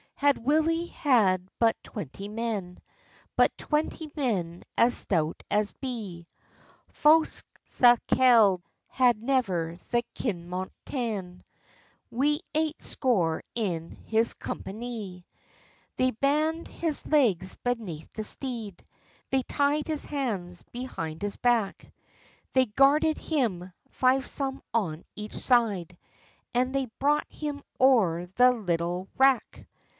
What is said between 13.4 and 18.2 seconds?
in his companie. They band his legs beneath